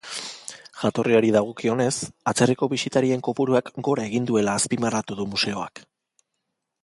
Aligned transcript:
Jatorriari 0.83 1.27
dagokionez, 1.35 1.91
atzerriko 2.31 2.69
bisitarien 2.71 3.23
kopuruak 3.29 3.69
gora 3.89 4.05
egin 4.09 4.27
duela 4.31 4.55
azpimarratu 4.61 5.19
du 5.21 5.27
museoak. 5.35 5.85